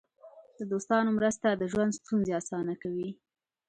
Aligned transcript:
د 0.57 0.59
دوستانو 0.71 1.09
مرسته 1.17 1.47
د 1.53 1.63
ژوند 1.71 1.97
ستونزې 1.99 2.31
اسانه 2.41 2.73
کوي. 2.81 3.09